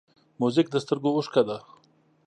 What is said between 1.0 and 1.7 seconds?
اوښکه ده.